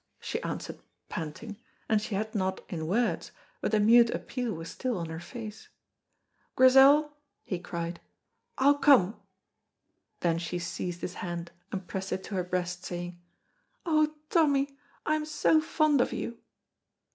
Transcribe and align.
she 0.19 0.41
answered, 0.41 0.79
panting, 1.09 1.57
and 1.87 2.01
she 2.01 2.15
had 2.15 2.33
not 2.33 2.59
in 2.69 2.87
words, 2.87 3.31
but 3.61 3.69
the 3.71 3.79
mute 3.79 4.09
appeal 4.09 4.51
was 4.51 4.67
still 4.67 4.97
on 4.97 5.09
her 5.09 5.19
face. 5.19 5.69
"Grizel," 6.55 7.13
he 7.43 7.59
cried, 7.59 8.01
"I'll 8.57 8.79
come!" 8.79 9.21
Then 10.21 10.39
she 10.39 10.57
seized 10.57 11.01
his 11.01 11.13
hand 11.21 11.51
and 11.71 11.87
pressed 11.87 12.11
it 12.11 12.23
to 12.23 12.33
her 12.33 12.43
breast, 12.43 12.83
saying, 12.83 13.21
"Oh, 13.85 14.11
Tommy, 14.31 14.75
I 15.05 15.13
am 15.13 15.23
so 15.23 15.61
fond 15.61 16.01
of 16.01 16.11
you!" 16.11 16.39